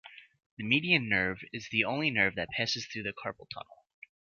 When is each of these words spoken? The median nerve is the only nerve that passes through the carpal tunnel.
The 0.57 0.63
median 0.63 1.07
nerve 1.09 1.41
is 1.53 1.69
the 1.69 1.83
only 1.83 2.09
nerve 2.09 2.33
that 2.33 2.49
passes 2.57 2.87
through 2.87 3.03
the 3.03 3.13
carpal 3.13 3.47
tunnel. 3.53 3.85